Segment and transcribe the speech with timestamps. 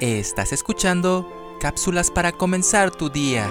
[0.00, 3.50] Estás escuchando cápsulas para comenzar tu día.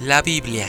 [0.00, 0.68] La Biblia,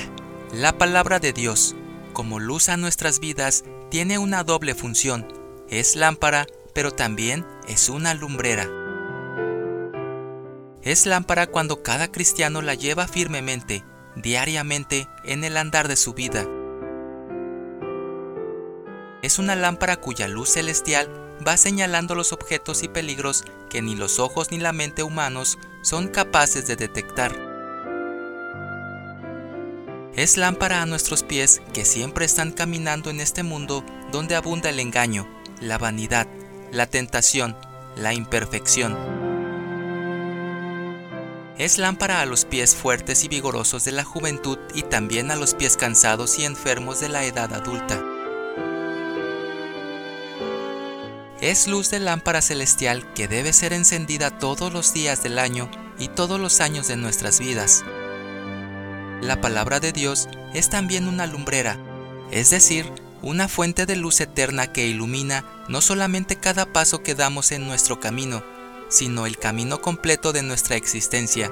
[0.52, 1.76] la palabra de Dios,
[2.12, 5.28] como luz a nuestras vidas, tiene una doble función.
[5.70, 8.87] Es lámpara, pero también es una lumbrera.
[10.88, 13.84] Es lámpara cuando cada cristiano la lleva firmemente,
[14.16, 16.48] diariamente, en el andar de su vida.
[19.22, 21.10] Es una lámpara cuya luz celestial
[21.46, 26.08] va señalando los objetos y peligros que ni los ojos ni la mente humanos son
[26.08, 27.36] capaces de detectar.
[30.16, 34.80] Es lámpara a nuestros pies que siempre están caminando en este mundo donde abunda el
[34.80, 35.28] engaño,
[35.60, 36.28] la vanidad,
[36.72, 37.58] la tentación,
[37.98, 39.17] la imperfección.
[41.58, 45.56] Es lámpara a los pies fuertes y vigorosos de la juventud y también a los
[45.56, 48.00] pies cansados y enfermos de la edad adulta.
[51.42, 56.10] Es luz de lámpara celestial que debe ser encendida todos los días del año y
[56.10, 57.84] todos los años de nuestras vidas.
[59.22, 61.80] La palabra de Dios es también una lumbrera,
[62.30, 62.86] es decir,
[63.24, 68.00] una fuente de luz eterna que ilumina no solamente cada paso que damos en nuestro
[68.00, 68.44] camino,
[68.90, 71.52] sino el camino completo de nuestra existencia.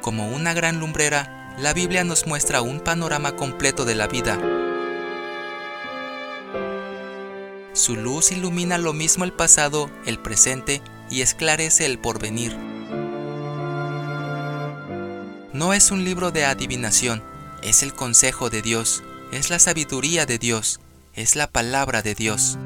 [0.00, 4.38] Como una gran lumbrera, la Biblia nos muestra un panorama completo de la vida.
[7.72, 12.56] Su luz ilumina lo mismo el pasado, el presente y esclarece el porvenir.
[15.52, 17.22] No es un libro de adivinación,
[17.62, 20.80] es el consejo de Dios, es la sabiduría de Dios,
[21.14, 22.58] es la palabra de Dios.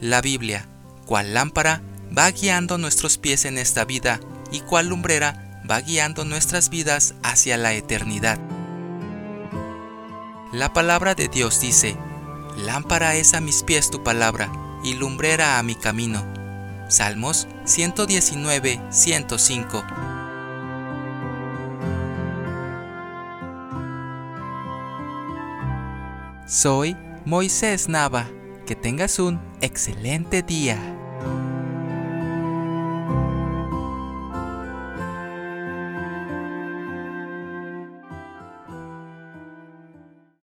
[0.00, 0.66] La Biblia,
[1.04, 1.82] cual lámpara,
[2.16, 4.18] va guiando nuestros pies en esta vida
[4.50, 8.38] y cual lumbrera va guiando nuestras vidas hacia la eternidad.
[10.52, 11.96] La palabra de Dios dice,
[12.56, 14.50] Lámpara es a mis pies tu palabra
[14.82, 16.24] y lumbrera a mi camino.
[16.88, 19.84] Salmos 119, 105.
[26.46, 28.39] Soy Moisés Nava
[28.70, 30.99] que tengas un excelente día.